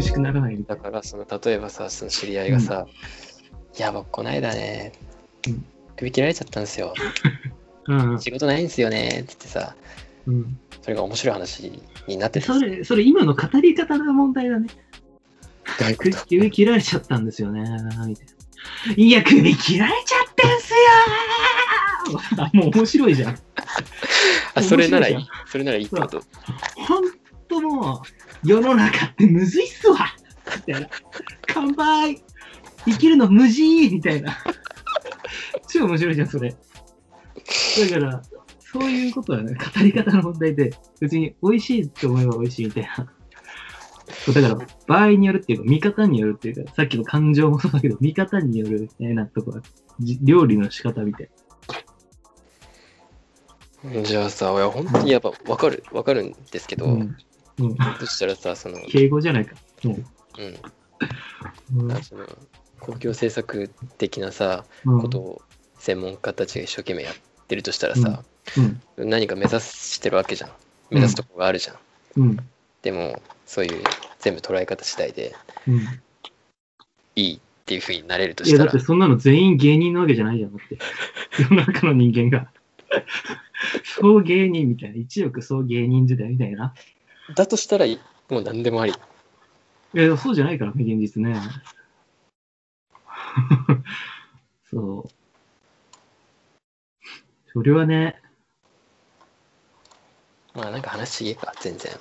[0.00, 2.86] 味しくならないみたいだから、その、例えばさ、その知り合いがさ、
[3.78, 4.92] いや、僕、こないだね
[5.46, 5.64] うん、
[5.96, 6.92] 首切られちゃったんですよ。
[7.86, 7.96] な。
[8.12, 9.06] うん仕事ないんですよね。
[9.08, 9.74] って言ってさ、
[10.26, 10.58] うん。
[10.82, 14.68] それが面白い話になっててそれ、それ今の語り方の問題だね。
[15.78, 16.26] どういうこと？
[16.28, 17.60] 首切られちゃったんですよね。
[17.62, 18.06] みたいな。
[18.96, 20.78] いや、首切られちゃってんすよ
[22.64, 23.38] もう面白いじゃん。
[24.54, 25.34] あ、それならいい面白。
[25.46, 26.22] それならいいってこと？
[26.76, 27.04] ほん
[27.48, 28.02] ともう、
[28.44, 29.98] 世の中ってむずいっすわ
[30.66, 30.88] みたいな。
[31.46, 32.22] 乾杯
[32.86, 34.36] 生きるの無事みたいな。
[35.68, 36.50] 超面白いじゃん、それ。
[36.50, 36.56] だ
[37.90, 38.22] から、
[38.58, 43.12] そういうことはね、語り方の問題で、別に美味しいと思えば美味しいみたいな。
[44.24, 49.62] そうだから、場合によるっていうか、見方によるっていうか、さっきの感情もそうだけど、見方によるみたいなとこは、
[50.00, 51.30] じ料理の仕方みたい
[54.04, 56.92] じゃあさ、俺は本当にやっぱ分かる、分かるんですけど、な。
[56.92, 57.16] うん。
[57.60, 57.76] うん。
[57.98, 59.56] そしたらさ、その、敬語じゃないか。
[59.84, 60.04] うん。
[61.78, 62.24] うん、あその
[62.78, 65.00] 公共政策的なさ、うん。
[65.00, 65.42] ことを
[65.78, 67.14] 専門家たちが一生懸命やっ
[67.46, 68.22] てるとしたらさ、
[68.96, 69.10] うん。
[69.10, 70.50] 何か目指してるわけじゃん。
[70.90, 71.76] 目指すとこがあるじゃん。
[72.16, 72.36] うん。
[72.82, 73.82] でも、そういう
[74.18, 75.34] 全部捉え方次第で
[75.68, 75.80] うん。
[77.16, 80.56] いいっていうふうになれるといや、したらだって、そんなの全員芸人なわけじゃないじゃん。
[80.56, 80.78] だって。
[81.42, 82.50] 世の中の人間が。
[83.84, 84.96] 総芸人みたいな。
[84.96, 86.74] 一億総芸人時代みたいな。
[87.34, 87.86] だとしたら
[88.28, 88.92] もう何でもあり。
[89.94, 91.34] いや、そうじゃないからね、現実ね。
[94.70, 95.10] そう。
[97.52, 98.20] それはね、
[100.54, 101.92] まあなんか話ちげえか、全然。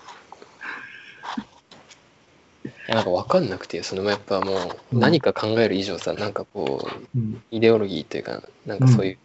[2.88, 4.53] なんか分かんなくて、そのやっぱも
[4.91, 7.41] ううん何か考える以上さ、なんかこう、うん。
[7.52, 9.17] イデオロギーというか、なんかそういう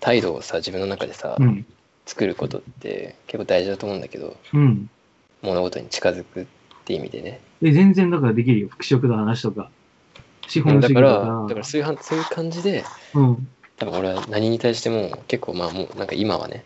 [0.00, 1.66] 態度をさ、自分の中でさ、うん。
[2.06, 4.90] 作ることって結構大事だと思うんだけど、うん。
[5.46, 6.44] 物事に近づくっ
[6.84, 7.40] て意味でね。
[7.62, 8.68] で全然だからできるよ。
[8.68, 9.70] 服飾の話とか。
[10.46, 11.46] 資本主義とだから、か。
[11.48, 12.84] だからそういうそういう感じで、
[13.14, 13.48] うん。
[13.78, 16.64] 多分俺は何に対しても結構まあもうなんか今はね、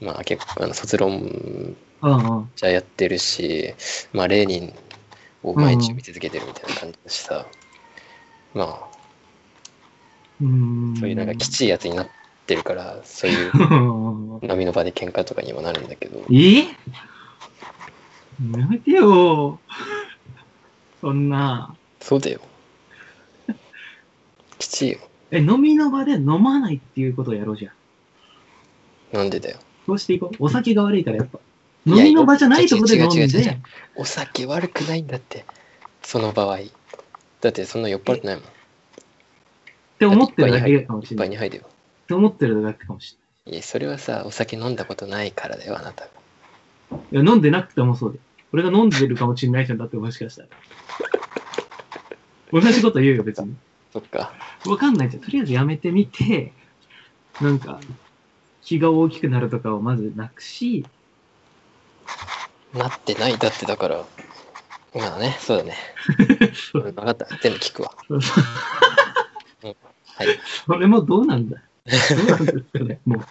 [0.00, 1.76] まあ結構あの卒論。
[2.56, 3.74] じゃやってるし、
[4.12, 4.72] まあレーニン
[5.42, 7.46] を毎日見続けてるみたいな感じだしさ、
[8.54, 8.96] まあ
[10.40, 10.94] うん。
[10.96, 12.08] そういうなんかきちいやつになっ
[12.46, 13.52] てるから、そういう
[14.42, 14.46] い。
[14.46, 16.64] 波の場で喧嘩とかにもなるんだけど、え？
[18.56, 19.58] やめてよ。
[21.00, 21.74] そんな。
[22.00, 22.40] そうだよ。
[24.58, 24.98] きちいよ。
[25.30, 29.16] え、飲みの場で飲まないっていうことをやろうじゃん。
[29.16, 29.58] なんでだよ。
[29.86, 30.36] そうしていこう。
[30.38, 31.38] お酒が悪いからやっぱ。
[31.86, 33.58] 飲みの場じゃないところで飲ん違う違う違う違うで。
[33.94, 35.44] お酒悪くないんだって、
[36.02, 36.58] その場合。
[37.40, 38.44] だってそんな酔っ払ってないもん。
[38.44, 38.48] っ
[39.98, 41.26] て思ってるだけかもしいっれない。
[41.26, 41.62] っぱいに入るよ。
[42.06, 43.16] て思ってるだけかもし
[43.46, 46.10] いや、それはさ、お酒飲んだことないからだよ、あなたが。
[46.90, 47.24] れない。
[47.24, 48.18] いや、飲んでなくてもそうで。
[48.52, 49.78] 俺が飲んでるかもしれないじゃん。
[49.78, 50.48] だってもしかしたら。
[52.52, 53.54] 同じこと言うよ、別に。
[53.92, 54.32] そっか。
[54.66, 55.22] わかんないじゃん。
[55.22, 56.52] とりあえずやめてみて、
[57.40, 57.80] なんか、
[58.62, 60.86] 気が大きくなるとかをまずなくし、
[62.74, 63.38] なってない。
[63.38, 64.04] だってだから、
[64.94, 65.76] まあね、そうだね。
[66.72, 67.26] 分かった。
[67.42, 67.92] 全部聞くわ。
[68.08, 68.44] そうそう
[70.16, 70.28] はい。
[70.66, 73.22] それもどうなんだどうなんですかね、も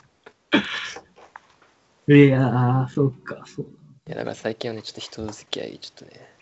[2.07, 2.15] う。
[2.15, 3.65] いやー、そっか、そう。
[4.07, 6.35] いや、だから最近はね、ちょっと人付き合い、ちょっとね。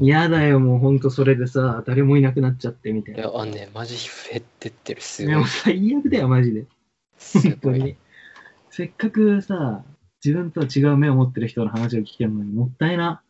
[0.00, 3.20] 嫌だよ、もうほんとそれでさ、誰もいなくなっちゃってみたいな。
[3.20, 3.96] いや、あのね、マジ
[4.30, 5.00] 減ってってる。
[5.00, 5.44] すいや、も。
[5.44, 6.66] ごいう最悪だよ、マジで。
[7.18, 7.50] すごい。
[7.50, 7.96] 本当に。
[8.70, 9.82] せっかくさ、
[10.24, 13.22] 自分とは違う目を持ってる人の話を聞けるのにもったいな。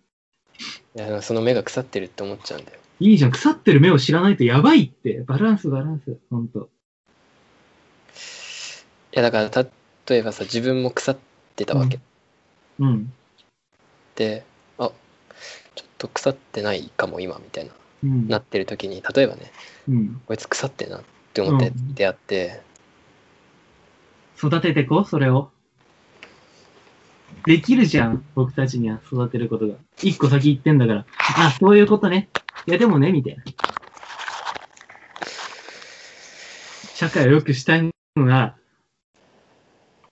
[0.96, 2.78] いや、その目が腐ってるって思っちゃうんだよ。
[2.98, 5.22] いいじゃん、腐ってる目を知らないとやばいって。
[5.26, 6.68] バランス、バランス、ほんと。
[9.12, 9.68] いや、だから、
[10.06, 11.16] 例えばさ、自分も腐っ
[11.56, 11.98] てたわけ。
[12.80, 13.12] うん。
[14.16, 14.44] で、
[14.78, 14.90] あ、
[15.74, 17.72] ちょっと腐ってないかも、今、みたいな。
[18.02, 18.28] うん。
[18.28, 19.52] なってる時に、例えばね、
[19.88, 20.20] うん。
[20.26, 21.02] こいつ腐ってんなっ
[21.32, 22.62] て思ってうん出会って、
[24.36, 25.50] 育ててこ、それを。
[27.44, 29.74] できるじゃん、僕たちには育てることが。
[30.02, 31.06] 一個先行ってんだから。
[31.36, 32.30] あ、そういうことね。
[32.66, 33.44] いや、でもね、みたいな。
[36.94, 38.56] 社会を良くしたいのが、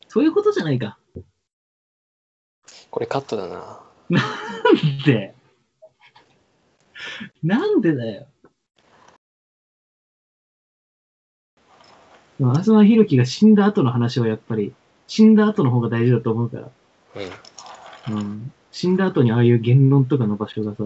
[0.08, 0.97] そういうことじゃないか。
[2.98, 3.78] これカットだな。
[4.10, 5.32] なんで？
[7.44, 8.26] なんでだよ。
[12.40, 14.74] でも東博樹が死んだ後の話はやっぱり、
[15.06, 16.70] 死んだ後の方が大事だと思うから。
[18.08, 18.16] うん。
[18.16, 18.52] うん。
[18.72, 20.82] 死んだ後にああいう言論とかの場所がさ、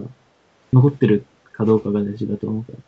[0.74, 1.24] 残ってる
[1.54, 2.78] かどうかが大事だと思うから。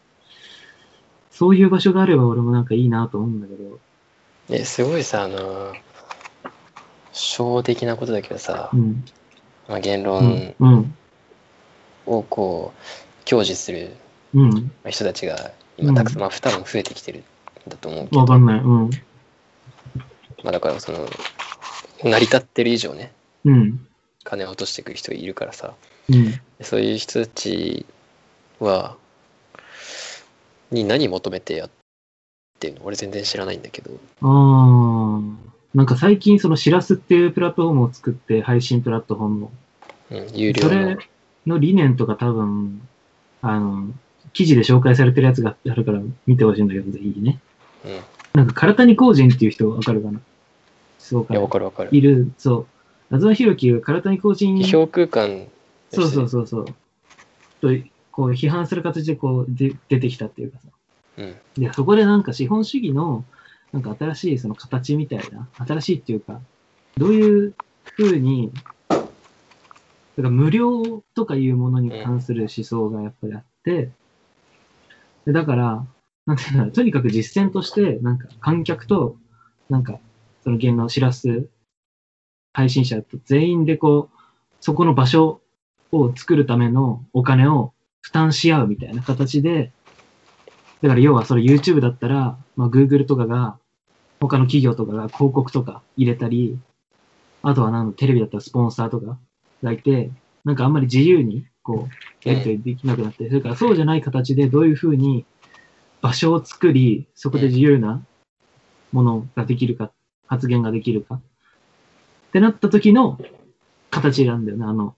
[1.30, 3.80] そういう場所があれば俺もなんかいいなと思うんだけど。
[4.50, 5.94] え、すごいさ、あの、初
[7.14, 9.05] 歩的なことだけどさ、うん。
[9.69, 10.55] まあ、言う論。
[12.06, 12.81] をこう
[13.25, 13.94] 享受する
[14.34, 14.70] うん。
[14.90, 17.25] 人たちがうん今たくさん、まあ、多分増えてきてるん
[17.69, 18.61] だと思うけど、わかんない。
[18.61, 18.90] うん。
[20.43, 21.08] まあ、だからその
[22.02, 23.12] 成り立ってる以上ね
[23.44, 23.87] うん。
[24.25, 25.75] 金を落としてくる人がいるからさ
[26.10, 26.40] うん。
[26.62, 27.87] そういう人たち
[28.60, 28.96] は
[30.70, 31.70] に何求めてやっ
[32.60, 32.84] てるの？
[32.84, 33.90] 俺全然知らないんだけど
[34.20, 35.34] あー。
[35.74, 39.52] なんか最近そのしらすっていうプラットフォームを作って配信プラットフォームの。
[40.10, 40.98] うん、有料そのれ
[41.46, 42.80] の理念とか多分、
[43.42, 43.88] あの、
[44.32, 47.40] 記事で紹介されてるやつがあるから見てほしいんだけど、ぜひね。
[47.84, 47.94] うん、い
[48.34, 50.20] なんか、唐谷工人っていう人わかるかな？
[50.98, 51.40] そうかや。
[51.40, 52.66] わかるわかるいる、そう。
[53.10, 55.46] 謎はひろきが唐谷工人批評空間
[55.92, 56.66] そうそうそうそう。
[57.60, 57.68] と、
[58.12, 60.68] こう批判する形でこうで出てきたっていうかさ。
[61.18, 63.24] うんで、そこでなんか資本主義の、
[63.74, 66.40] なんか新しいその形みたいな、新しいっていうか、
[66.96, 67.54] どういう
[67.98, 68.52] 風に、
[68.88, 69.08] だか
[70.18, 73.90] ら無料とかいうものに関する思想がやっぱりあって、
[75.26, 75.86] でだから、
[76.24, 79.16] なんていうの、とにかく実践として、なんか観客と、
[79.68, 79.98] なんか、
[80.44, 81.48] その芸能を知らす
[82.52, 84.18] 配信者と全員でこう、
[84.60, 85.40] そこの場所
[85.90, 87.72] を作るためのお金を
[88.02, 89.72] 負担し合うみたいな形で、
[90.80, 93.58] だから要はそれ YouTube だったら、まあ Google とかが、
[94.28, 96.58] 他の企業とかが広告とか入れたり、
[97.42, 99.18] あとはなんテレビだったらスポンサーとか
[99.62, 100.10] がいて、
[100.44, 101.88] なんかあんまり自由に、こ
[102.24, 105.24] う、やり取りできなくなって、それからそうじゃない形でどういうふうに
[106.00, 108.02] 場所を作り、そこで自由な
[108.92, 109.90] ものができるか、
[110.26, 111.16] 発言ができるか。
[111.16, 111.20] っ
[112.32, 113.18] てなった時の
[113.90, 114.96] 形なんだよね、あの、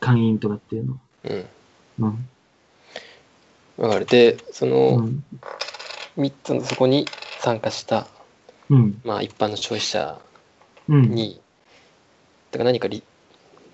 [0.00, 0.98] 会員とかっていうのは。
[1.24, 1.46] うん
[2.00, 2.28] うん。
[3.78, 5.24] わかるでそのうん。
[6.16, 7.06] 3つのそこに
[7.40, 8.06] 参加した、
[8.70, 9.00] うん。
[9.04, 10.20] まあ、一般の消費者
[10.88, 11.10] うん。
[11.10, 11.40] に、
[12.50, 13.02] だから何か理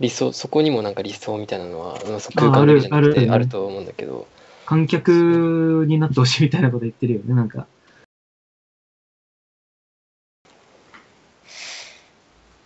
[0.00, 4.26] 理想そこにもなんか理想みたいなのはまあ空間だけじゃなくあるあるてあると思うんだけど
[4.66, 7.66] 観客になってほしいみたいなこと言ってるよね、なんか。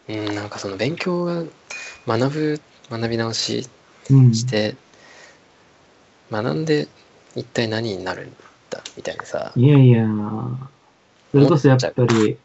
[0.08, 1.44] うんなんかその勉強が
[2.08, 2.60] 学ぶ
[2.90, 3.68] 学び直し
[4.10, 4.34] うん。
[4.34, 4.74] して
[6.32, 6.88] 学んで
[7.36, 8.36] 一体何になるん
[8.70, 10.04] だみたいなさいやいや、
[11.32, 12.38] それこそやっぱり、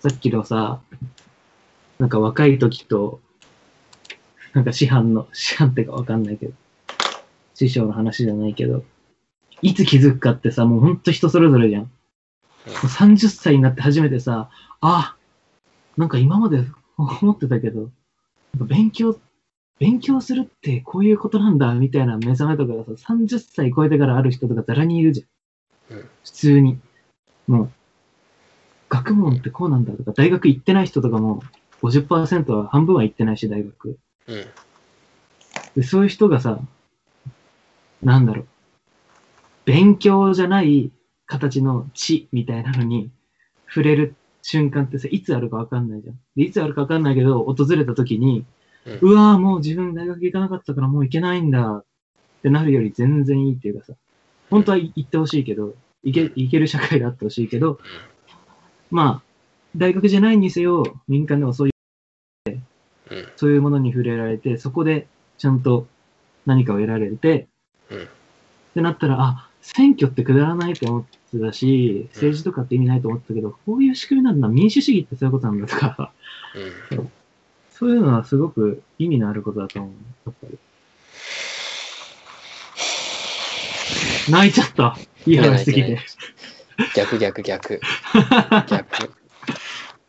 [0.00, 0.80] さっきのさ、
[1.98, 3.20] なんか若い時と、
[4.54, 6.52] なんか師範の、師範ってかわかんないけど、
[7.54, 8.82] 師匠の話じゃないけど、
[9.60, 11.82] いつ気づくかってさ、もうほんと人それぞれじゃん。
[11.82, 11.90] も
[12.66, 14.48] う30歳になって初めてさ、
[14.80, 15.16] あ、
[15.98, 16.64] なんか今まで
[16.96, 17.90] 思ってたけど、
[18.54, 19.18] 勉強、
[19.78, 26.78] 勉強するってこういうことなんだ、みたいな目覚めとかがさ、30歳超えてからある人とかざらにいるじゃん普通に。
[27.50, 27.72] もう、
[28.88, 31.42] 学問ってこうなんだとか、大学行ってない人とかも、
[31.82, 33.98] 50%は半分は行ってないし、大学。
[34.26, 34.44] うん
[35.76, 36.60] で、そういう人がさ、
[38.02, 38.46] なんだろう、
[39.64, 40.90] 勉強じゃない
[41.26, 43.10] 形の知みたいなのに
[43.68, 46.18] 触れる瞬間ってさ、いつあるかわかんないじゃん。
[46.36, 48.44] でいつあるかわかんないけど、訪れた時に、
[49.00, 51.84] ううわぁ、もう自分大学行かなかったからもう行けないんだっ
[52.42, 53.92] てなるより全然いいっていうかさ、
[54.50, 57.78] 本当は行ってほしいけど、行け、行ける社会であってほしいけど、
[58.90, 59.30] まあ、
[59.76, 62.50] 大学じゃないにせよ、民間でもそういう、
[63.10, 63.28] うん。
[63.36, 65.06] そういうものに触れられて、そこで
[65.38, 65.86] ちゃんと
[66.46, 67.48] 何かを得られて、
[67.90, 68.02] うん。
[68.02, 68.06] っ
[68.74, 76.12] てなったら、あ、選挙ってくだらないと思ってたし、政治とかって意味ないと思ってたけど、こういう仕組みなんだ、民主主義ってそういうことなんだとか、
[76.90, 77.10] うん。
[77.70, 79.92] そういうのはすごく意味のあることだと思う。
[80.26, 80.58] やっぱり。
[84.30, 84.96] 泣いちゃった。
[85.26, 85.98] いい話すぎて。
[86.94, 87.80] 逆逆逆。
[88.68, 89.10] 逆。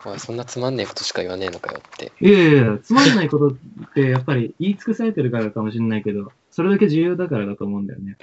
[0.03, 2.11] おいそんなつまんねえことしか言わねえのかよって。
[2.21, 3.53] いやいやいや、つまんないことっ
[3.93, 8.17] てやっぱり言い尽くされてるからかもしれないけど、それだけ重要だからだと思うんだよね。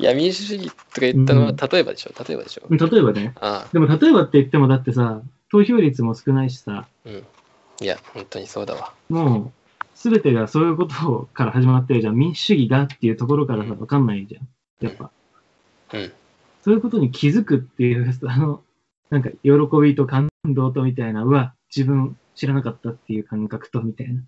[0.00, 1.56] いや民主主義とか言ったのはうん。
[1.56, 2.12] 例えばでしょ？
[2.24, 2.66] 例えばでしょ？
[2.70, 3.34] 例えばね。
[3.40, 3.68] ああ。
[3.72, 7.24] でも例えばって言ってもだってさ、投票率も少ないしさ、うん
[7.80, 9.52] いや本当にそうだわもう、
[9.94, 12.14] すべてがそういうことから始まってるじゃん。
[12.14, 14.48] 民主主義がっていうところからさ、うんわかんないじゃん。
[14.86, 15.10] やっぱ。
[15.92, 16.12] うん
[16.62, 18.62] そういうことに気づくっていう、あの、
[19.10, 24.20] なんか、喜びと感動とみたいな、うわ、自分知らなかったっていう感覚とみたいな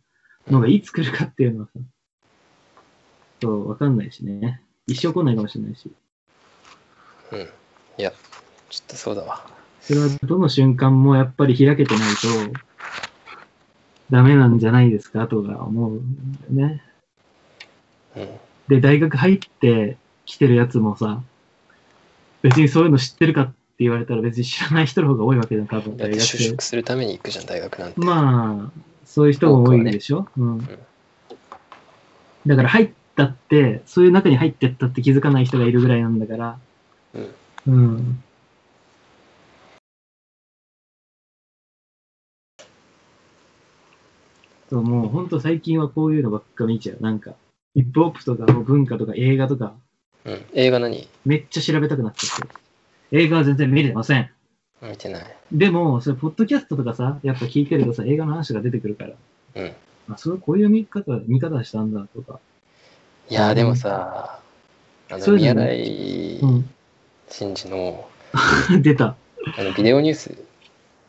[0.49, 1.81] のがいつ来るかっていうのはさ、
[3.43, 4.63] そう、わかんないしね。
[4.87, 5.91] 一生来ないかもしれないし。
[7.33, 7.49] うん
[7.99, 8.13] いや
[8.71, 9.47] ちょっとそうだわ
[9.81, 12.29] それはどの瞬間もやっぱり開けてないと、
[14.11, 15.27] ダメなんじゃないですか？
[15.27, 16.83] とか思うんだよね。
[18.17, 18.29] うん
[18.69, 21.21] で、大学入ってきてるやつもさ、
[22.41, 25.97] 別にそういうの知ってるかって言われたら別に知らない人の方が多いわけだよ、多分。
[25.97, 28.01] 大学生職するために行くじゃん、大学なんて。
[28.01, 30.69] まあ、そういう人も多いでしょ、うん。
[32.47, 36.61] だから入ったって、そういう中に入ってったって気づかない人がいるぐらいなんだから、
[37.15, 37.35] うん。
[37.67, 38.25] うん。
[44.71, 47.03] そう、もう本当最近はこういうのばっか見ちゃう。
[47.03, 47.35] なんか、
[47.75, 49.75] ヒップホップとかもう文化とか映画とか、
[50.25, 50.45] うん。
[50.53, 51.09] 映画何？
[51.25, 52.55] めっちゃ調べたくなっちゃって。
[53.13, 54.31] 映画は全然見れません。
[54.81, 55.37] 見てない。
[55.51, 59.15] でも、それ、ポッドキャストとかさ、やっぱ聞いてるとさ、映画の話が出てくるから、
[59.57, 59.73] うん。
[60.09, 62.39] あ、それこういう見方、見方したんだとか。
[63.29, 64.41] いやーでもさ、
[65.11, 66.71] あの、そういうの宮台うん。
[67.29, 68.09] 真司の、
[68.83, 69.17] 出た。
[69.59, 70.37] あの、ビデオニュース。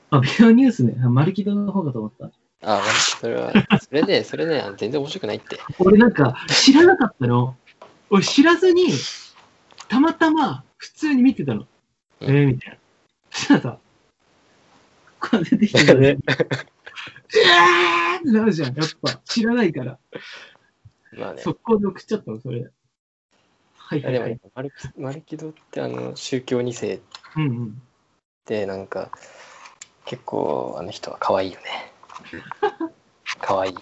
[0.09, 0.95] あ、ビデオニュースね。
[1.03, 2.31] あマルキドの方かと思った。
[2.61, 2.81] あ、まあ、
[3.19, 5.59] それは、それね、それね、全然面白くないって。
[5.79, 7.55] 俺なんか、知らなかったの。
[8.09, 8.87] 俺知らずに、
[9.87, 11.65] たまたま、普通に見てたの。
[12.21, 12.77] えうんー、みたいな。
[13.31, 13.79] そしたらさ、
[15.19, 16.17] こう出てきてたね。
[17.33, 18.75] うわーってなるじゃん。
[18.75, 19.97] やっぱ、知らないから。
[21.13, 21.41] まあね。
[21.41, 22.69] 速攻で送っちゃったの、それ。
[23.75, 26.99] はいはいはい。、マルキマルキドってあの宗教2世っ
[27.35, 27.81] うんうん。
[28.45, 29.11] てなんか
[30.05, 31.90] 結構あの人は可愛いよね。
[33.41, 33.73] 可愛い。
[33.73, 33.81] 好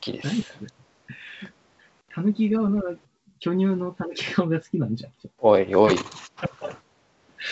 [0.00, 0.28] きです。
[2.10, 2.82] たぬき顔の、
[3.40, 5.12] 巨乳のたぬき顔が好きなんじゃん。
[5.38, 5.96] おいおい。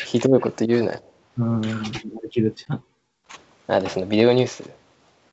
[0.07, 1.03] ひどいこと言うなよ。
[1.39, 2.83] うん、ちゃん。
[3.69, 4.65] あ、で、そのビデオニュース。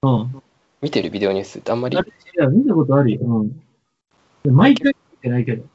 [0.02, 0.42] うん。
[0.82, 1.60] 見てるビデオニュース？
[1.60, 2.00] ってあんまりい
[2.36, 3.20] や、見たことあるよ。
[3.22, 3.64] うん。
[4.44, 5.66] で毎回見てないけど。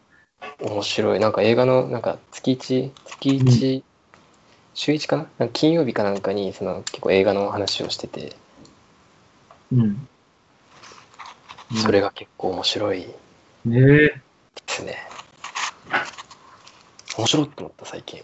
[0.61, 1.19] 面白い。
[1.19, 3.83] なんか映画の、なんか月1、月1、
[4.79, 5.27] 週1かな？
[5.39, 8.37] なんか金曜日かなんかにその結構映画の話をしてて、
[9.73, 10.07] うん。
[11.75, 13.09] それが結構面白いで
[13.65, 14.21] ねえ。
[14.69, 14.99] すね。
[17.19, 18.23] 面白いって思った最近。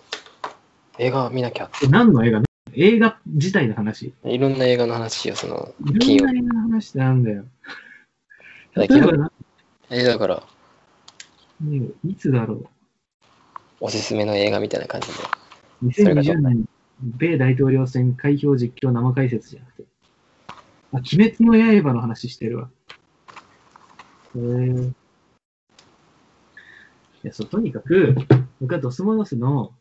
[0.99, 1.87] 映画見なきゃって。
[1.87, 2.43] え何の映画？
[2.75, 4.15] 映画自体の話？
[4.23, 7.45] いろんな映画の話をそのい金曜ろんな映画の話ってなんだよ。
[8.77, 8.87] え
[10.07, 10.43] だから
[11.63, 12.63] ねいつだろ
[13.81, 15.15] おすすめの映画みたいな感じで。
[15.89, 15.93] う。
[15.93, 16.69] それがど2020年、
[17.03, 19.85] 米大統領選開票実況生解説じゃなくて。
[20.49, 22.71] あ、鬼滅の刃の話してるわ。
[24.37, 24.93] へえ。
[27.25, 28.15] いや、そう、とにかく、
[28.61, 29.73] 僕はドスモノスの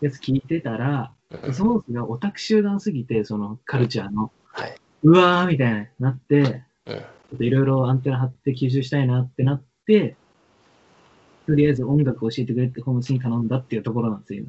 [0.00, 4.74] やつ聞いてたら、うんドスモノスがオタク集団すぎて、そのカルチャーの、はい。
[5.02, 6.96] うわーみたいになって、うん。
[6.96, 10.16] ちょっといろいろアンテナ張って吸収したいなってなって、
[11.46, 14.44] とりあえず音楽を教えてくれってホームスに頼んだっていうところなんですよ、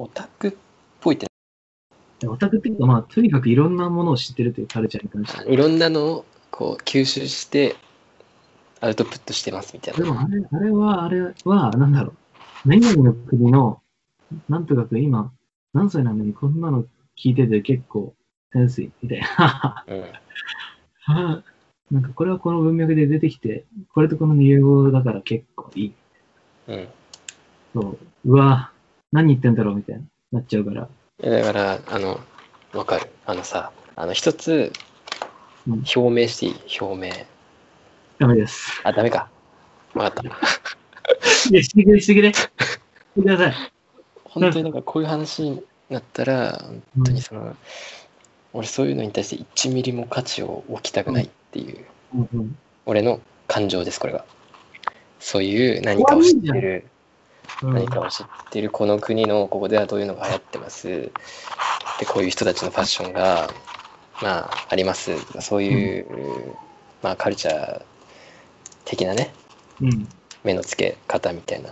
[0.00, 0.52] オタクっ
[1.02, 1.26] ぽいって、
[2.22, 2.32] 今。
[2.32, 5.52] オタクっていうか、まあ、とにかくいろんなものを知ってるというカルチャーに関して。
[5.52, 7.76] いろんなのをこう吸収して
[8.80, 10.02] アウトプットしてますみたいな。
[10.02, 12.14] でもあれ、あれは、あれは、なんだろ
[12.64, 12.68] う。
[12.68, 13.82] 何々の国の、
[14.48, 15.32] なんとかく今、
[15.74, 16.84] 何歳なのにこんなの
[17.22, 18.14] 聞いてて結構、
[18.54, 19.84] センスいいみたいな。
[19.86, 20.04] うん。
[21.02, 21.42] は
[21.92, 25.92] なんかこれはこの文脈で出てきて、これとこの融合だから結構いい。
[26.68, 26.88] うん。
[27.74, 27.98] そう。
[28.24, 28.72] うわ
[29.12, 30.02] 何言ってんだろうみたいな、
[30.32, 30.88] なっちゃうから。
[31.22, 32.20] だから、あの、
[32.72, 33.10] わかる。
[33.26, 34.72] あのさ、あの、一つ
[35.66, 36.80] うん、表明していい？
[36.80, 37.12] 表明。
[38.18, 38.80] ダメです。
[38.84, 39.28] あ、ダメか。
[39.94, 40.28] わかった。
[41.50, 42.32] いや、してくれ、してくれ。
[42.32, 42.50] して
[43.22, 43.54] ください。
[44.24, 46.52] 本当になんかこういう話になったら、
[46.94, 47.56] 本当にその、
[48.52, 54.24] 俺そういうのに対して1ミリも価値を置きたくないっていう、うんうん俺の感情です、これが。
[55.18, 56.99] そういう何かを知ってる、うん
[57.62, 60.88] 何かを知ってるこの国のここではどういうのが流行ってます。
[60.88, 63.50] で、こういう人たちのファッションが、
[64.22, 65.12] まあ、あります。
[65.40, 66.06] そういう、
[67.02, 67.82] まあ、カルチャー
[68.84, 69.32] 的なね、
[69.80, 70.08] うん。
[70.42, 71.70] 目の付け方みたいな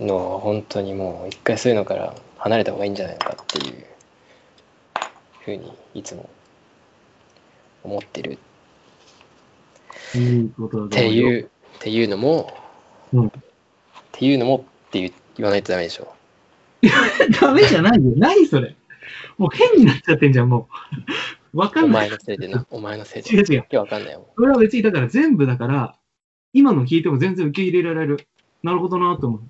[0.00, 3.86] のを本当にもう一回そういうのから離れた方がいいんじゃないのかっていう
[5.44, 6.28] ふうにいつも
[7.84, 8.38] 思ってるっ
[10.12, 10.20] てう。
[11.12, 12.52] いうっていうのも、
[13.12, 16.14] うんっていうのもって言言わないとダメでしょ
[17.40, 18.12] ダメじゃないよ。
[18.16, 18.74] 何それ。
[19.38, 20.68] もう変になっちゃってんじゃん、も
[21.52, 21.56] う。
[21.58, 22.06] わかんない。
[22.06, 23.78] お前のせいでなお前のせいで違う違う。
[23.78, 25.96] わかんないよそれは別に、だから全部だから、
[26.52, 28.26] 今の聞いても全然受け入れられる。
[28.62, 29.40] なるほどなと思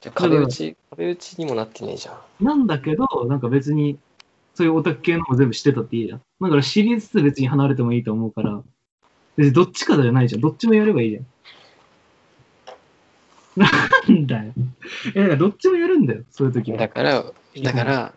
[0.00, 2.44] じゃあ壁打ち壁打ちにもなってねえじゃんう。
[2.44, 3.98] なんだけど、なんか別に、
[4.54, 6.22] そういうオタク系のも全部知ってたっていいじゃん。
[6.40, 8.62] だから知りつつ別に離れてもいいと思うから、
[9.36, 10.40] 別にどっちかじゃないじゃん。
[10.40, 11.26] どっちもやればいいじゃん。
[13.56, 13.68] な
[14.14, 14.52] んだよ。
[15.14, 16.78] え、どっちもやるんだよ、そういう時は。
[16.78, 17.24] だから
[17.62, 18.14] だから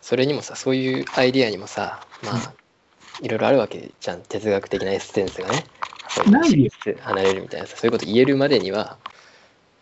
[0.00, 2.54] それにもさそういうアイディアにもさまあ
[3.20, 5.64] いろいろあるわけじゃん哲学的なエッセンスがね
[6.30, 6.70] ないよ
[7.00, 8.98] 離れるみたいなさそういうこと言えるまでには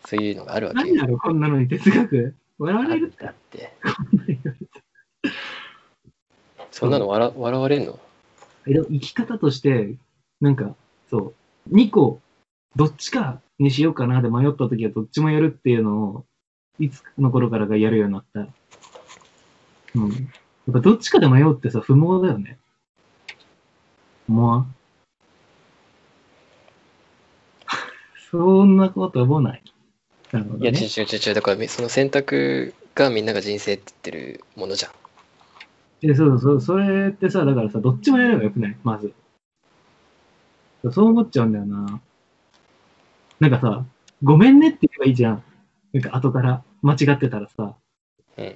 [0.05, 0.85] そういうのがあるわけよ。
[0.87, 2.35] 何だろう、こんなのに哲学？
[2.59, 3.23] 笑われるって。
[3.23, 3.71] だって、
[6.71, 7.97] そんなの笑笑われんの？
[8.67, 9.95] えでも生き方として、
[10.41, 10.75] なんか、
[11.09, 11.33] そ
[11.71, 12.19] う、2個、
[12.75, 16.25] どっちかにしようかなで迷った時はどっちもやるっていうのを、
[16.79, 18.39] いつの頃からかやるようになった。
[19.95, 20.09] うん。
[20.09, 20.17] や
[20.71, 22.57] っぱどっちかで迷うってさ、不毛だよね。
[24.27, 24.65] もう。
[28.31, 29.63] そんなこと思わない。
[30.31, 30.71] なるほいや。
[30.71, 31.33] 違う違う違う。
[31.33, 34.91] だから、その選択がみんなが人生って言ってるものじゃん。
[36.03, 38.77] え、そうそう、それってさ、だからさ、どっちもやればよくない？
[38.83, 39.13] まず。
[40.91, 42.01] そう思っちゃうんだよな。
[43.41, 43.83] なんかさ、
[44.21, 45.43] ごめんねって言えばいいじゃん。
[45.93, 47.75] なんか後から間違ってたらさ。
[48.37, 48.55] うん。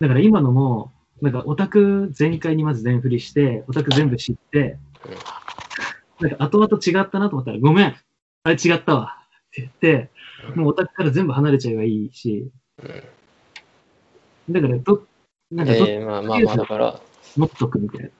[0.00, 4.76] だから今のも、なんかオタク全開にまず全振りして、オタク全部知って、
[6.20, 7.96] なんか後々違ったなと思ったら、ごめん
[8.42, 10.10] あれ違ったわって言って、
[10.54, 12.50] もうオタクから全部離れちゃえばいいし、
[12.82, 12.86] う
[14.50, 14.52] ん。
[14.52, 15.06] だからど、
[15.50, 17.00] なんかどっえー、まあまあまあ、だから、
[17.34, 18.10] 持っとくみたいな。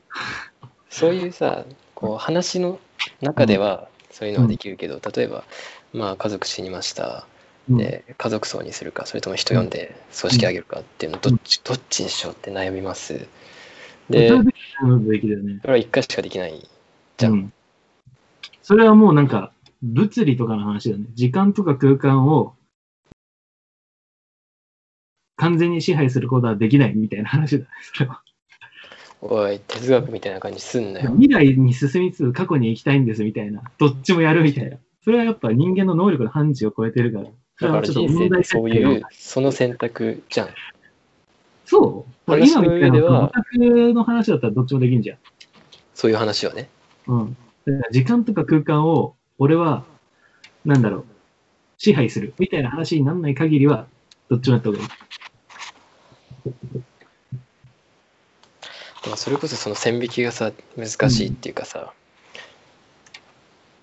[0.88, 2.80] そういうさ、こう話の
[3.20, 5.44] 中ではそういうのはできるけど、例えば、
[5.92, 7.26] まあ、家族死にました。
[7.70, 13.28] うんで、家族葬にするか、それとも人呼んで葬式あげるかっていうの、どっち、どっちにしようって悩みます。
[14.08, 14.36] で、そ
[15.60, 16.66] それは一回しかできない
[17.18, 17.32] じゃん。
[17.32, 17.52] うん。
[18.62, 21.04] それはもうなんか、物理とかの話だね。
[21.14, 22.54] 時間とか空間を
[25.36, 27.70] 完全に支配することはできないみたいな話だね。
[29.20, 31.10] おい、哲学みたいな感じすんなよ。
[31.12, 33.62] 未来に進みつつ過去に行きたいんですみたいな。
[33.78, 34.76] どっちもやるみたいな。
[35.04, 37.24] それはやっぱ人間の能力の範疇を超えてるから。
[37.24, 40.48] だからはちょっと人生ってそういう、その選択じゃん。
[41.64, 45.18] そう今みたい上ではの話だったらどっちもできんじゃん。
[45.94, 46.68] そういう話はね。
[47.06, 47.36] うん。
[47.66, 49.84] だから時間とか空間を、俺は、
[50.64, 51.04] なんだろう、
[51.76, 53.86] 支配するみたいな話にならない限りは、
[54.30, 54.88] どっちもやった方がいい。
[59.08, 61.94] でもそれこそその線引きがさ、難しいっていうかさ、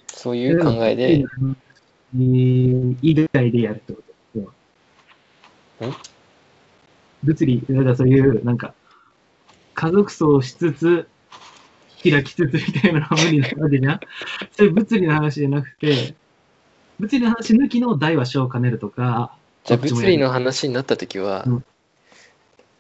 [0.06, 1.26] そういう考えで、、
[2.14, 4.04] 以外でやるってこ
[5.80, 5.86] と。
[5.88, 5.96] ん
[7.24, 8.76] 物理、だからそういう、なんか、
[9.74, 11.08] 家族葬しつつ、
[12.04, 14.00] 開きつつみたいなのは無理なわけじゃん。
[14.56, 16.14] そういう物理の話じゃなくて、
[17.00, 21.66] 物理の話抜きの大は小を兼ねるとか、じゃあ物理の話になった時はうん、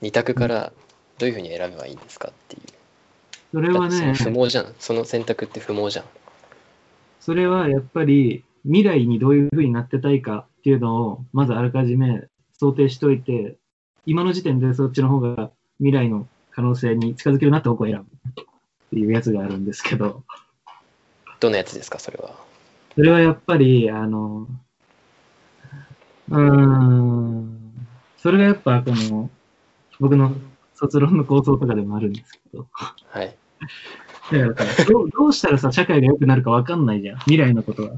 [0.01, 0.71] 二択から
[1.17, 2.62] どういうふうに選べばいいんですかっていう。
[3.51, 4.75] それはね不毛じゃん。
[4.80, 6.06] その選択って不毛じゃん。
[7.19, 12.23] それはやっぱり未来にどういう風になってたいかっていうのをまずあらかじめ
[12.60, 13.58] 想定しておいて、
[14.06, 18.34] 今の時点でそっちの方が未来の可能性に近づけるなって方向を選ぶっ
[18.91, 20.23] ていうやつがあるんですけど、
[21.39, 22.36] どのやつですか、それは。
[22.95, 24.47] それはやっぱり、あの、
[26.30, 29.30] うーん、それがやっぱこの、
[29.99, 30.34] 僕の
[30.75, 33.35] 卒論の構想とかでもあるんですけど、はい。
[34.31, 37.19] だからさどうどうしたらさ、社会が良くなるかわかんないじゃん。
[37.19, 37.89] 未来のことは。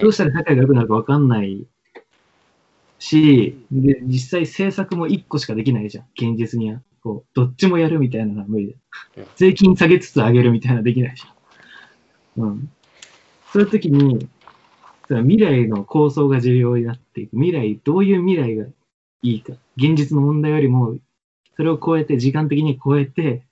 [0.00, 1.66] どうしたら社会が良くなるかわかんない
[2.98, 6.04] し、で、実際政策も1個しかできないじゃん。
[6.14, 6.80] 現実には。
[7.02, 8.76] こう、どっちもやるみたいなのは無理だ
[9.16, 9.26] うん。
[9.36, 12.44] 税金下げつつ上げるみたいなのできないじゃん。
[12.44, 12.70] うん。
[13.52, 14.28] そういう時に、
[15.08, 17.36] 未来の構想が重要になっていく。
[17.36, 18.66] 未来、どういう未来が
[19.22, 19.54] いいか。
[19.76, 20.96] 現実の問題よりも、
[21.60, 23.44] それを超えて、時間的に超えて、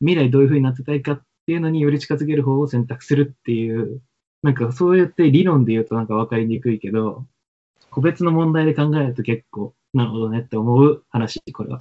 [0.00, 4.02] 未来どういう風になってたいかっていうのにより近づける方を選択するっていう、
[4.42, 7.24] なんかそうやって理論で言うとなんか分かりにくいけど、
[7.90, 11.80] 個別の問題で考えると結構、なるほどねって思う話、これは。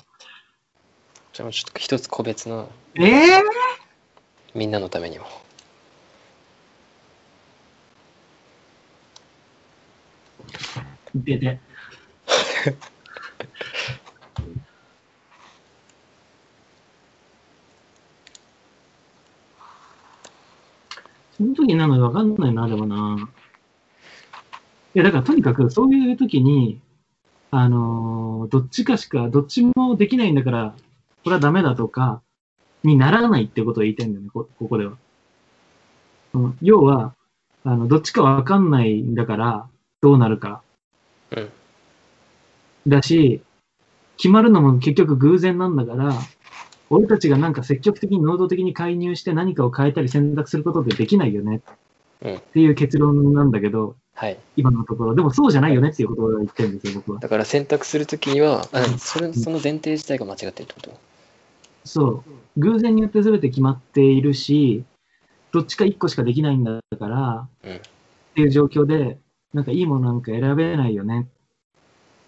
[1.34, 3.44] じゃあちょっと一つ個別のええ
[4.54, 5.26] みんなのためにも。
[11.16, 11.60] 出て。
[21.42, 23.28] その時なのわかんないな、でもな。
[24.94, 26.80] いや、だからとにかくそういう時に、
[27.50, 30.76] あのーどっちかしか、どっちもできないんだから、
[31.24, 32.22] これはダメだとか、
[32.84, 34.98] にならないってことを言いたいんだよね、こここでは。
[36.34, 37.16] うん、要は、
[37.64, 39.68] あの、どっちかわかんないんだから、
[40.02, 40.62] どうなるか。
[41.32, 41.50] うん。
[42.88, 43.42] だし、
[44.18, 46.14] 決まるのも結局偶然なんだから、
[46.92, 51.62] 俺たちがなんか積極的に能動的に介入して何かを変えたり選択することってできないよね
[52.22, 54.38] うんっていう結論なんだけど、はい。
[54.58, 55.16] 今のところ。
[55.16, 57.20] でもそうじゃないよねっていうことを言ってるんですよ、僕は。
[57.20, 60.92] だから選択するときには、あそれその前提自体が間違ってるってこと？
[61.86, 62.24] そう。
[62.58, 64.84] 偶然によって全て決まっているし、
[65.52, 67.80] どっちか一個しかできないんだから、うんっ
[68.36, 69.18] ていう状況で、
[69.54, 71.28] なんかいいものなんか選べないよね。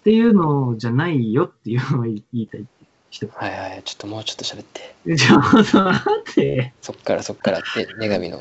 [0.00, 2.66] っていうのじゃないよっていうのを言いたい
[3.14, 3.28] 人。
[3.34, 5.14] はいはい、ちょっともうちょっと喋って。
[5.14, 6.00] じゃあ、さ、待
[6.30, 6.72] って。
[6.82, 8.38] そっからそっからって、女神の。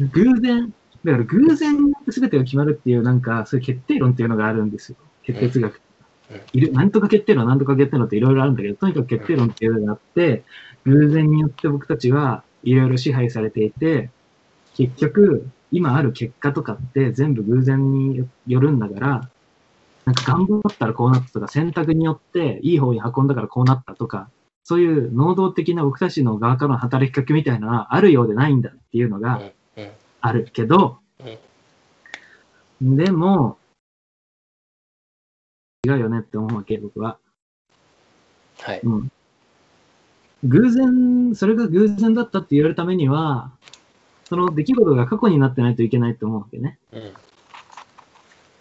[0.00, 0.72] 偶然、
[1.04, 4.96] だから偶然によって全てが決まるっていう、なんか、そういう決定論っていうのがあるんですよ。
[5.22, 5.74] 決定哲学。
[5.74, 5.80] うん
[6.52, 10.44] いる、なんとか決定論、なんとか決定論っていろいろあるんだけど、とにかく決定論っていうのがあって、
[10.84, 14.10] 偶然によって僕たちはいろいろ支配されていて、
[14.76, 19.30] 結局、今ある結果とかって全部偶然によるんだから、
[20.10, 24.28] なんか頑張ったらこうなったとか、選択によっていい方に運んだからこうなったとか、
[24.64, 29.40] そういう能動的な僕たちの側からの働きかけみたいなのはあるようでないんだっていうのが
[30.20, 30.98] あるけど、
[32.82, 33.58] でも、
[35.86, 37.18] 違うよねって思うわけ、僕は。
[38.58, 38.80] はい。
[38.82, 39.12] うん。
[40.42, 43.52] 偶然、それが偶然だったって言われるためには、
[44.24, 46.78] その出来事が過去になってないといけないと思うわけね。
[46.92, 47.12] うん。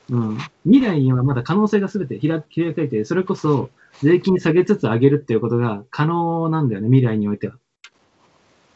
[0.10, 0.38] うん。
[0.66, 3.70] 未来にはまだ可能性が全て開開かれて、それこそ
[4.02, 7.56] 税金下げつつ上げるっていうことが可能なんだよね、未来においては。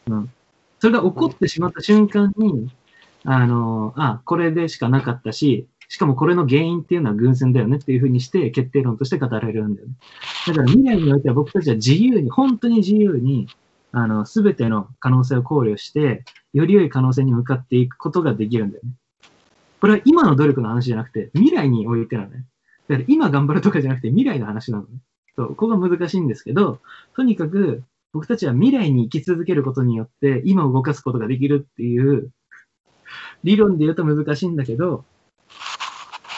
[0.08, 0.30] うん。
[0.78, 2.70] それが起こってしまった瞬間に、
[3.24, 9.94] あの、あ、これでしかなかったし、しかもこれの原因っていうのは偶然だよねっていうふうにして決定論として語られるんだよね。
[10.46, 13.48] だから未来においては僕たちは自由に、本当に自由に、
[13.92, 18.90] あの、すべての可能性を考慮して、より良い可能性に向かっていくことができるんだよね。
[19.84, 22.46] これは今の努力の話じゃなくて、未来においてなのね。
[22.88, 24.88] だから今頑張るとかじゃなくて未来の話なのね。
[25.36, 26.80] そう、ここが難しいんですけど、
[27.14, 27.82] とにかく
[28.14, 32.30] 僕たちは未来に生き続けることによって今動かすことができるっていう
[33.42, 35.04] 理論で言うと難しいんだけど、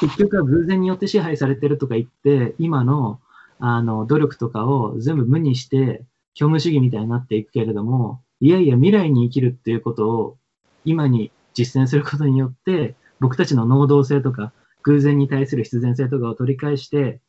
[0.00, 3.20] 結局は偶然によって支配されてるとか言って、今の
[3.60, 6.02] あの努力とかを全部無にして、
[6.36, 10.36] 虚無主義みたいになっていくけれども、いやいや未来に生きるっていうことを
[10.84, 14.52] 今に実践することによって、僕たちの能動性とか
[14.82, 17.20] 偶然に対する必然性とかを取り返して、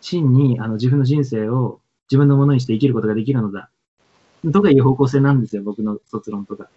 [0.00, 3.70] 真にあの自分の人生を自分のものにして生きることができるのだ。
[4.52, 6.68] とかいう方向性なんですよ、僕の卒論とか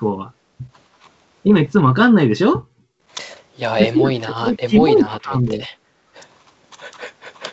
[0.00, 0.32] 思考は。
[1.44, 2.66] 今いつもわかんないでしょ？
[3.58, 5.66] いや、エモいな、エモいなと思って。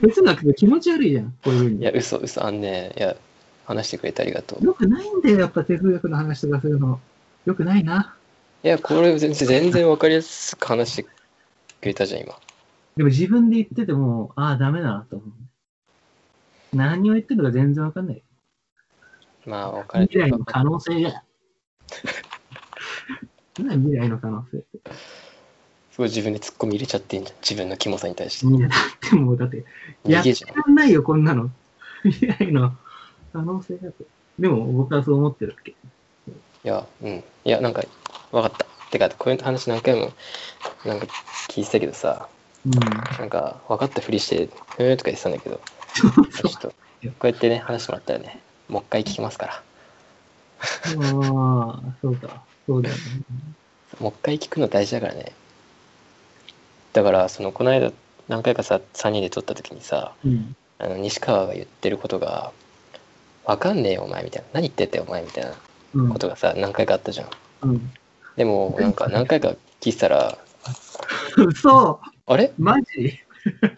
[0.01, 1.79] 哲学が気持ち悪いじゃん、こういうふうに。
[1.79, 3.17] いや、嘘、嘘、あんね、いや、
[3.65, 4.63] 話してくれてありがとう。
[4.63, 6.99] よくないんだよ、やっぱ哲学の話とかするの。
[7.45, 8.15] よくないな。
[8.63, 11.09] いや、これ全然、全然わかりやすく話してく
[11.83, 12.37] れたじゃん、今。
[12.97, 16.75] でも自分で言ってても、ああ、ダメだなと思う。
[16.75, 18.23] 何を言ってるのか全然わかんない。
[19.45, 20.07] まあ、わかる。
[20.07, 21.23] 未来の可能性が。
[23.57, 24.57] 何未来の可能性。
[25.91, 27.37] すごい自分で突っ込み入れちゃってんじゃん。
[27.41, 28.45] 自分のキモさに対して。
[28.45, 29.63] いや、だってもう、だって、
[30.05, 30.33] やって。
[30.53, 31.49] らんないよ、こんなの。
[32.03, 32.75] 未来の
[33.31, 34.03] 可能性だと。
[34.37, 35.71] でも、僕はそう思ってるわけ。
[35.71, 35.75] い
[36.63, 37.23] や、うん。
[37.45, 37.83] いや、なんか、
[38.31, 38.65] わかった。
[38.91, 40.11] てか、こういう話何回も、
[40.85, 41.07] なんか
[41.49, 42.27] 聞いてたけどさ、
[42.65, 42.73] うん。
[43.19, 45.61] なんか、分かったふりして、ふーとか言ってたんだけど、
[45.93, 46.73] ちょっと、こ
[47.23, 49.53] うやってね、話してもらったらね、もう一回聞きますから。
[49.53, 49.61] あ
[50.87, 52.43] あ、そうか。
[52.67, 53.01] そうだよね。
[53.99, 55.33] もう一回聞くの大事だからね。
[56.93, 57.91] だから、その、この間、
[58.27, 60.55] 何回かさ、3人で撮った時にさ、うん。
[60.81, 62.53] あの西川が言ってることが、
[63.43, 64.47] わかんねえよ、お前みたいな。
[64.53, 65.53] 何言ってんだよ、お前みたいな
[65.95, 67.29] うんことがさ、何回かあったじゃん。
[67.63, 67.91] うん。
[68.39, 69.49] でも、なんか何回か
[69.81, 70.37] 聞いてたら、
[71.35, 72.53] 嘘あれ？
[72.57, 73.19] マジ？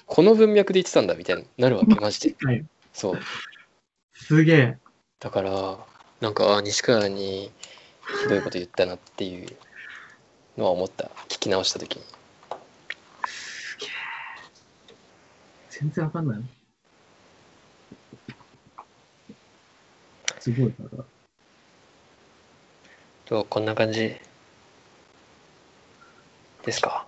[0.05, 2.35] この文脈で言ってたんだみたいになるわけ、マジで。
[2.45, 2.63] はい。
[2.93, 3.19] そう。
[4.13, 4.77] すげえ。
[5.19, 5.79] だから、
[6.19, 7.51] なんか、あ西川に
[8.21, 9.47] ひどいこと言ったなっていう
[10.59, 11.09] のは思った。
[11.27, 12.03] 聞き直した時に。
[15.71, 16.39] 全然わかんない。
[20.39, 21.03] すごいから。
[23.25, 24.15] と、こんな感じ
[26.65, 27.05] ですか？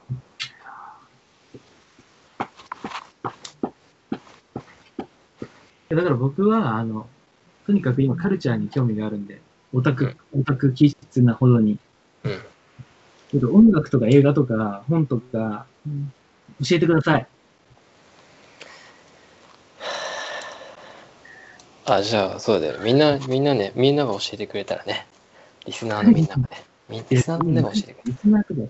[5.90, 7.08] だから僕は、あの、
[7.68, 9.40] とにかく今カルチャーに興味があるんで、
[9.74, 11.78] オタク、オタク気質なほどに、
[12.24, 12.32] うん。
[13.32, 15.66] ちょっと音楽とか映画とか本とか、
[16.62, 17.28] 教えてください。
[21.86, 22.80] あ、じゃあ、そうだよ。
[22.80, 25.06] みんな、みんなね、みんなが教えてくれたらね。
[25.66, 26.48] リスナーのみんながね。
[26.90, 28.68] みんリスナーのみんなが教えてくれリスナー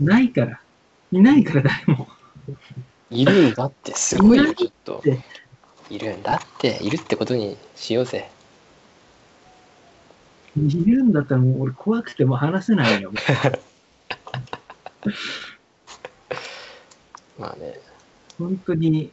[0.00, 0.60] ないから。
[1.12, 2.08] いないから誰も。
[3.10, 5.02] いるんだって、すごいよ、ちょっと。
[5.88, 8.30] いるんだって、いるってことにしようぜ。
[10.56, 13.12] いるんだったらもう俺怖くてもう話せないよ。
[17.38, 17.78] まあね。
[18.38, 19.12] 本当に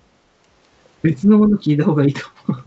[1.02, 2.64] 別のもの聞いた方がいいと思う。